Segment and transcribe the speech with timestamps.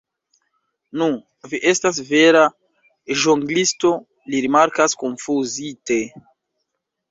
[1.01, 1.09] Nu,
[1.51, 2.41] vi estas vera
[3.25, 3.93] ĵonglisto,
[4.33, 6.03] li rimarkas konfuzite.